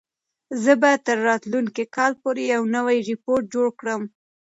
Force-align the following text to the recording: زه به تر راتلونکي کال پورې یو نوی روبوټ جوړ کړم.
زه 0.63 0.73
به 0.81 0.91
تر 1.05 1.17
راتلونکي 1.27 1.83
کال 1.95 2.11
پورې 2.21 2.43
یو 2.53 2.63
نوی 2.75 2.97
روبوټ 3.07 3.43
جوړ 3.53 3.67
کړم. 3.79 4.01